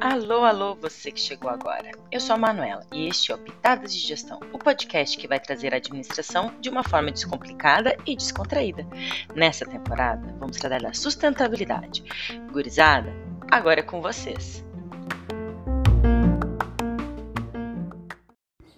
[0.00, 1.90] Alô, alô, você que chegou agora.
[2.12, 5.40] Eu sou a Manuela e este é o Pitadas de Gestão, o podcast que vai
[5.40, 8.86] trazer a administração de uma forma descomplicada e descontraída.
[9.34, 12.04] Nessa temporada, vamos tratar da sustentabilidade.
[12.52, 13.12] Gurizada,
[13.50, 14.64] agora é com vocês.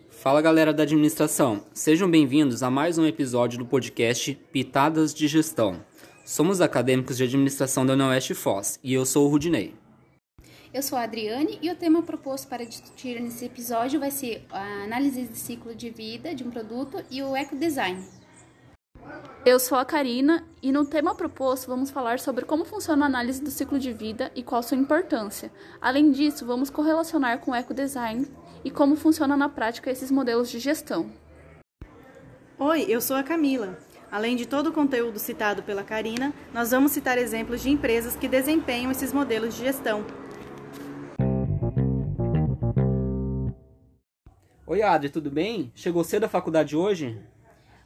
[0.08, 5.84] Fala galera da administração, sejam bem-vindos a mais um episódio do podcast Pitadas de Gestão.
[6.24, 9.74] Somos acadêmicos de administração da UniOeste Foz e eu sou o Rudinei.
[10.72, 14.84] Eu sou a Adriane e o tema proposto para discutir nesse episódio vai ser a
[14.84, 18.02] análise de ciclo de vida de um produto e o ecodesign.
[19.44, 23.42] Eu sou a Karina e no tema proposto vamos falar sobre como funciona a análise
[23.42, 25.52] do ciclo de vida e qual sua importância.
[25.78, 28.26] Além disso, vamos correlacionar com o ecodesign
[28.64, 31.10] e como funciona na prática esses modelos de gestão.
[32.58, 33.78] Oi, eu sou a Camila.
[34.10, 38.28] Além de todo o conteúdo citado pela Karina, nós vamos citar exemplos de empresas que
[38.28, 40.04] desempenham esses modelos de gestão.
[44.66, 45.70] Oi Adri, tudo bem?
[45.74, 47.20] Chegou cedo à faculdade hoje?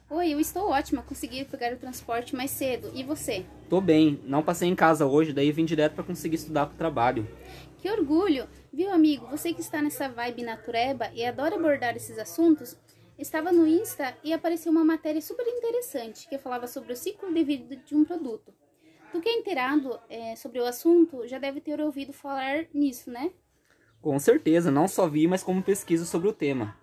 [0.09, 2.89] Oi, eu estou ótima, consegui pegar o transporte mais cedo.
[2.95, 3.45] E você?
[3.69, 7.27] Tô bem, não passei em casa hoje, daí vim direto para conseguir estudar pro trabalho.
[7.77, 8.47] Que orgulho!
[8.73, 12.75] Viu, amigo, você que está nessa vibe natureba e adora abordar esses assuntos,
[13.19, 17.43] estava no Insta e apareceu uma matéria super interessante que falava sobre o ciclo de
[17.43, 18.53] vida de um produto.
[19.11, 23.31] Tu que é inteirado é, sobre o assunto já deve ter ouvido falar nisso, né?
[24.01, 26.77] Com certeza, não só vi, mas como pesquiso sobre o tema.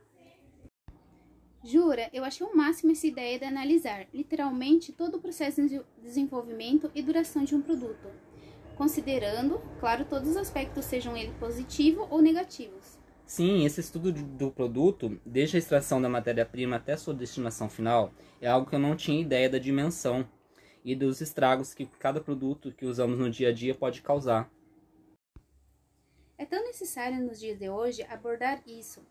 [1.64, 6.90] Jura, eu achei o máximo essa ideia de analisar, literalmente, todo o processo de desenvolvimento
[6.94, 8.08] e duração de um produto,
[8.76, 12.95] considerando, claro, todos os aspectos, sejam eles positivos ou negativos.
[13.26, 18.46] Sim, esse estudo do produto, desde a extração da matéria-prima até sua destinação final, é
[18.46, 20.26] algo que eu não tinha ideia da dimensão
[20.84, 24.48] e dos estragos que cada produto que usamos no dia a dia pode causar.
[26.38, 29.04] É tão necessário nos dias de hoje abordar isso.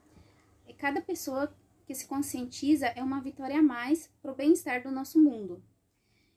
[0.66, 1.54] E cada pessoa
[1.86, 5.62] que se conscientiza é uma vitória a mais para o bem-estar do nosso mundo.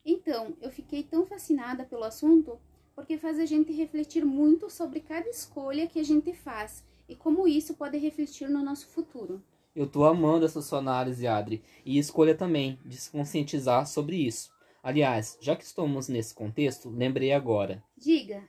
[0.04, 2.58] Então, eu fiquei tão fascinada pelo assunto
[2.96, 7.48] porque faz a gente refletir muito sobre cada escolha que a gente faz e como
[7.48, 9.42] isso pode refletir no nosso futuro.
[9.74, 14.50] Eu tô amando essa sua análise, Adri, e escolha também de se conscientizar sobre isso.
[14.82, 17.82] Aliás, já que estamos nesse contexto, lembrei agora.
[17.96, 18.42] Diga.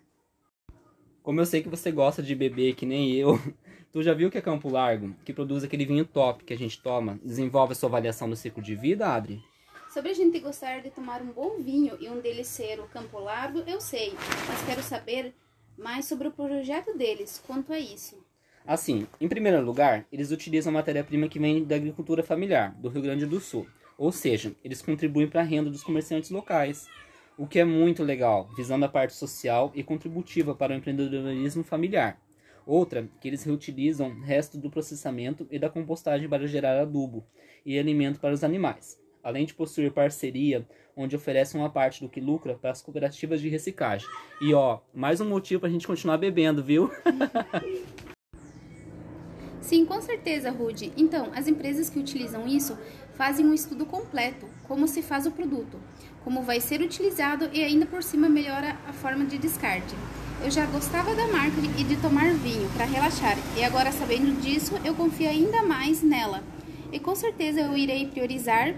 [1.22, 3.40] Como eu sei que você gosta de beber que nem eu,
[3.92, 6.82] tu já viu que a Campo Largo, que produz aquele vinho top que a gente
[6.82, 9.42] toma, desenvolve a sua avaliação do ciclo de vida, Adri?
[9.94, 13.20] Sobre a gente gostar de tomar um bom vinho e um deles ser o Campo
[13.20, 14.14] Largo, eu sei,
[14.48, 15.34] mas quero saber
[15.78, 18.16] mais sobre o projeto deles quanto a isso.
[18.70, 23.26] Assim, em primeiro lugar, eles utilizam matéria-prima que vem da agricultura familiar, do Rio Grande
[23.26, 23.66] do Sul.
[23.98, 26.86] Ou seja, eles contribuem para a renda dos comerciantes locais
[27.36, 32.22] o que é muito legal, visando a parte social e contributiva para o empreendedorismo familiar.
[32.64, 37.26] Outra, que eles reutilizam resto do processamento e da compostagem para gerar adubo
[37.66, 40.64] e alimento para os animais, além de possuir parceria
[40.96, 44.08] onde oferece uma parte do que lucra para as cooperativas de reciclagem.
[44.40, 46.92] E ó, mais um motivo para a gente continuar bebendo, viu?
[49.70, 50.92] Sim, com certeza, Rude.
[50.98, 52.76] Então, as empresas que utilizam isso
[53.14, 55.78] fazem um estudo completo, como se faz o produto,
[56.24, 59.94] como vai ser utilizado e ainda por cima melhora a forma de descarte.
[60.44, 64.74] Eu já gostava da marca e de tomar vinho para relaxar, e agora sabendo disso,
[64.84, 66.42] eu confio ainda mais nela.
[66.92, 68.74] E com certeza eu irei priorizar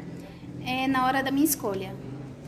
[0.66, 1.96] é, na hora da minha escolha.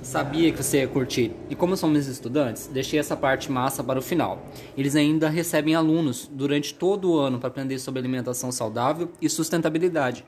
[0.03, 1.31] Sabia que você ia curtir.
[1.49, 4.45] E como somos estudantes, deixei essa parte massa para o final.
[4.77, 10.25] Eles ainda recebem alunos durante todo o ano para aprender sobre alimentação saudável e sustentabilidade.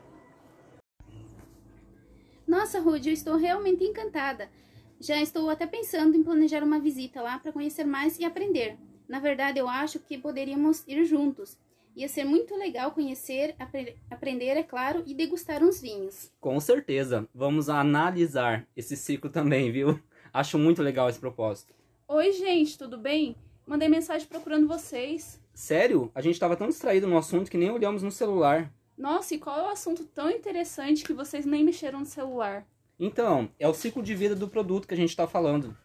[2.47, 4.49] Nossa, Rudy, eu estou realmente encantada.
[4.97, 8.77] Já estou até pensando em planejar uma visita lá para conhecer mais e aprender.
[9.09, 11.57] Na verdade, eu acho que poderíamos ir juntos.
[11.95, 16.29] Ia ser muito legal conhecer, apre aprender, é claro, e degustar uns vinhos.
[16.41, 17.25] Com certeza.
[17.33, 19.97] Vamos analisar esse ciclo também, viu?
[20.33, 21.73] Acho muito legal esse propósito.
[22.05, 23.37] Oi, gente, tudo bem?
[23.65, 25.41] Mandei mensagem procurando vocês.
[25.53, 26.11] Sério?
[26.13, 28.69] A gente estava tão distraído no assunto que nem olhamos no celular.
[28.97, 32.67] Nossa, e qual é o assunto tão interessante que vocês nem mexeram no celular?
[32.99, 35.75] Então, é o ciclo de vida do produto que a gente está falando.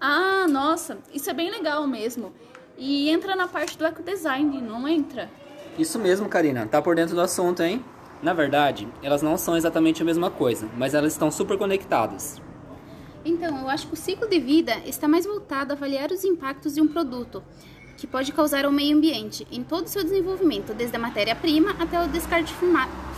[0.00, 2.34] Ah, nossa, isso é bem legal mesmo.
[2.78, 5.28] E entra na parte do ecodesign, não entra?
[5.76, 6.64] Isso mesmo, Karina.
[6.64, 7.84] Tá por dentro do assunto, hein?
[8.22, 12.40] Na verdade, elas não são exatamente a mesma coisa, mas elas estão super conectadas.
[13.24, 16.74] Então, eu acho que o ciclo de vida está mais voltado a avaliar os impactos
[16.74, 17.42] de um produto,
[17.96, 22.00] que pode causar ao meio ambiente em todo o seu desenvolvimento, desde a matéria-prima até
[22.00, 22.54] o descarte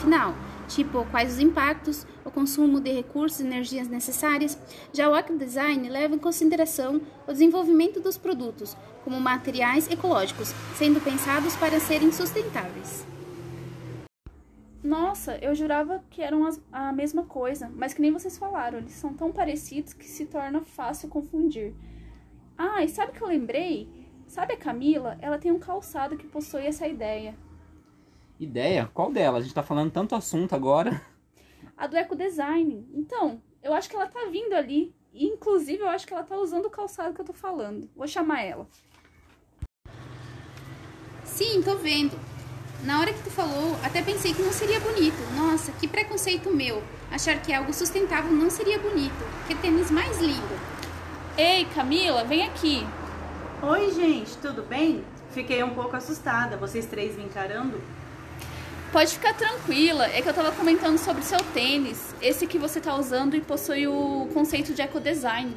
[0.00, 0.34] final,
[0.68, 4.58] tipo quais os impactos, o consumo de recursos e energias necessárias.
[4.92, 8.74] Já o ecodesign leva em consideração o desenvolvimento dos produtos
[9.04, 13.06] como materiais ecológicos, sendo pensados para serem sustentáveis.
[14.82, 19.12] Nossa, eu jurava que eram a mesma coisa, mas que nem vocês falaram, eles são
[19.12, 21.74] tão parecidos que se torna fácil confundir.
[22.56, 23.88] Ah, e sabe o que eu lembrei?
[24.26, 25.18] Sabe a Camila?
[25.20, 27.34] Ela tem um calçado que possui essa ideia.
[28.38, 28.88] Ideia?
[28.94, 29.38] Qual dela?
[29.38, 31.02] A gente tá falando tanto assunto agora.
[31.76, 32.88] A do ecodesign.
[32.94, 34.94] Então, eu acho que ela tá vindo ali.
[35.12, 37.90] E, inclusive, eu acho que ela tá usando o calçado que eu tô falando.
[37.94, 38.66] Vou chamar ela.
[41.40, 42.18] Sim, tô vendo.
[42.84, 45.16] Na hora que tu falou, até pensei que não seria bonito.
[45.34, 46.82] Nossa, que preconceito meu.
[47.10, 49.24] Achar que algo sustentável não seria bonito.
[49.46, 50.60] Que tênis mais lindo.
[51.38, 52.86] Ei, Camila, vem aqui.
[53.62, 55.02] Oi, gente, tudo bem?
[55.30, 57.80] Fiquei um pouco assustada, vocês três me encarando.
[58.92, 62.94] Pode ficar tranquila, é que eu tava comentando sobre seu tênis, esse que você tá
[62.94, 65.56] usando e possui o conceito de ecodesign.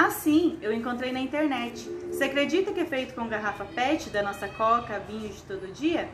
[0.00, 1.90] Ah, sim, eu encontrei na internet.
[2.08, 6.08] Você acredita que é feito com garrafa PET da nossa coca, vinho de todo dia?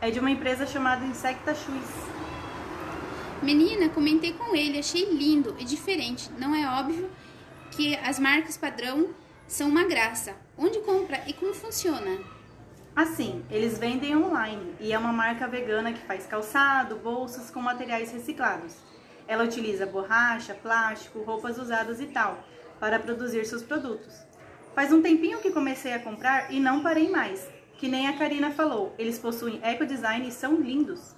[0.00, 1.90] É de uma empresa chamada Insecta Shoes.
[3.40, 6.28] Menina, comentei com ele, achei lindo e diferente.
[6.40, 7.08] Não é óbvio
[7.70, 9.10] que as marcas padrão
[9.46, 10.34] são uma graça.
[10.58, 12.18] Onde compra e como funciona?
[12.96, 18.10] Assim, eles vendem online e é uma marca vegana que faz calçado, bolsas com materiais
[18.10, 18.74] reciclados.
[19.28, 22.44] Ela utiliza borracha, plástico, roupas usadas e tal
[22.80, 24.26] para produzir seus produtos.
[24.74, 27.46] Faz um tempinho que comecei a comprar e não parei mais.
[27.76, 31.14] Que nem a Karina falou, eles possuem ecodesign e são lindos.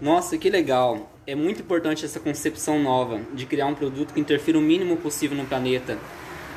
[0.00, 1.10] Nossa, que legal!
[1.26, 5.36] É muito importante essa concepção nova de criar um produto que interfira o mínimo possível
[5.36, 5.98] no planeta.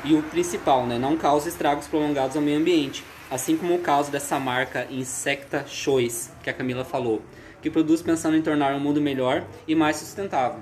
[0.04, 4.10] E o principal, né, não cause estragos prolongados ao meio ambiente, assim como o caso
[4.10, 7.22] dessa marca Insecta Choice, que a Camila falou,
[7.62, 10.60] que produz pensando em tornar o mundo melhor e mais sustentável.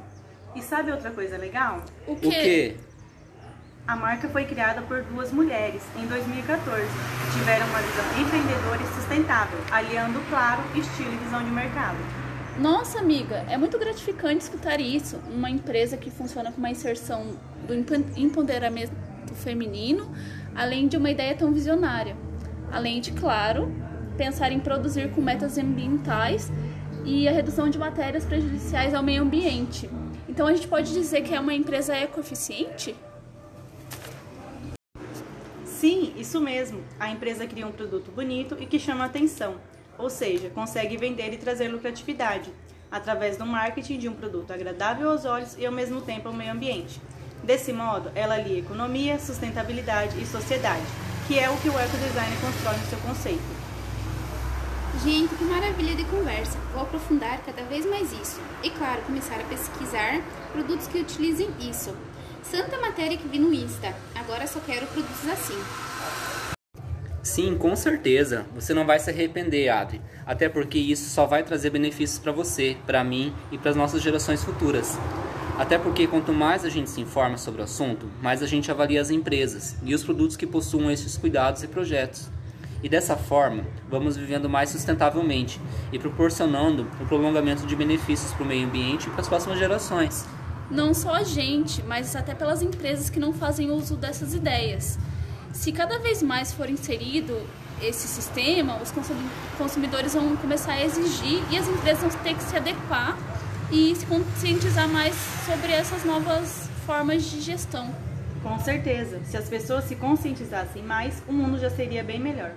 [0.55, 1.85] E sabe outra coisa legal?
[2.07, 2.77] O O quê?
[3.89, 6.85] A marca foi criada por duas mulheres em 2014.
[7.33, 11.97] Tiveram uma visão empreendedora e sustentável, aliando, claro, estilo e visão de mercado.
[12.59, 15.19] Nossa, amiga, é muito gratificante escutar isso.
[15.33, 17.29] Uma empresa que funciona com uma inserção
[17.67, 18.93] do empo- empoderamento
[19.37, 20.13] feminino,
[20.55, 22.15] além de uma ideia tão visionária.
[22.71, 23.73] Além de, claro,
[24.19, 26.53] pensar em produzir com metas ambientais
[27.07, 29.89] e a redução de matérias prejudiciais ao meio ambiente.
[30.29, 32.95] Então a gente pode dizer que é uma empresa ecoeficiente?
[35.79, 36.83] Sim, isso mesmo.
[36.99, 39.61] A empresa cria um produto bonito e que chama atenção,
[39.97, 42.53] ou seja, consegue vender e trazer lucratividade
[42.91, 46.51] através do marketing de um produto agradável aos olhos e ao mesmo tempo ao meio
[46.51, 47.01] ambiente.
[47.45, 50.83] Desse modo, ela alia economia, sustentabilidade e sociedade,
[51.29, 53.59] que é o que o ecodesign constrói no seu conceito.
[55.05, 56.59] Gente, que maravilha de conversa.
[56.73, 58.41] Vou aprofundar cada vez mais isso.
[58.65, 60.21] E claro, começar a pesquisar
[60.53, 61.95] produtos que utilizem isso.
[62.51, 63.95] Santa matéria que vi no Insta.
[64.15, 65.59] Agora só quero produtos assim.
[67.23, 68.47] Sim, com certeza.
[68.55, 70.01] Você não vai se arrepender, Adri.
[70.25, 74.01] Até porque isso só vai trazer benefícios para você, para mim e para as nossas
[74.01, 74.99] gerações futuras.
[75.59, 79.03] Até porque quanto mais a gente se informa sobre o assunto, mais a gente avalia
[79.03, 82.31] as empresas e os produtos que possuam esses cuidados e projetos.
[82.83, 85.61] E dessa forma, vamos vivendo mais sustentavelmente
[85.93, 90.25] e proporcionando o prolongamento de benefícios para o meio ambiente e para as próximas gerações.
[90.71, 94.99] Não só a gente, mas até pelas empresas que não fazem uso dessas ideias.
[95.53, 97.41] Se cada vez mais for inserido
[97.81, 102.43] esse sistema, os consumi- consumidores vão começar a exigir e as empresas vão ter que
[102.43, 103.17] se adequar
[103.71, 105.15] e se conscientizar mais
[105.47, 107.95] sobre essas novas formas de gestão.
[108.43, 112.53] Com certeza, se as pessoas se conscientizassem mais, o mundo já seria bem melhor.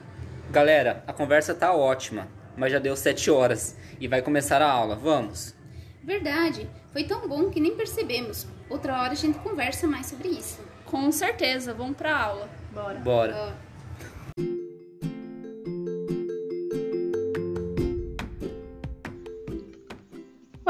[0.51, 2.27] Galera, a conversa tá ótima,
[2.57, 4.95] mas já deu 7 horas e vai começar a aula.
[4.95, 5.55] Vamos!
[6.03, 8.45] Verdade, foi tão bom que nem percebemos.
[8.69, 10.59] Outra hora a gente conversa mais sobre isso.
[10.85, 12.49] Com certeza, vamos para a aula.
[12.71, 12.99] Bora.
[12.99, 13.35] Bora!
[13.35, 13.71] Ó,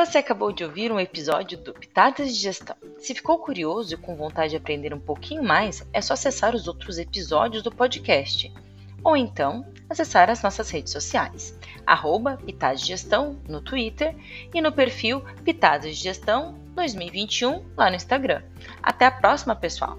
[0.05, 2.75] Você acabou de ouvir um episódio do Pitadas de Gestão.
[2.97, 6.67] Se ficou curioso e com vontade de aprender um pouquinho mais, é só acessar os
[6.67, 8.51] outros episódios do podcast.
[9.03, 14.15] Ou então, acessar as nossas redes sociais, arroba de Gestão no Twitter
[14.53, 18.41] e no perfil Pitadas de Gestão 2021 lá no Instagram.
[18.81, 19.97] Até a próxima, pessoal!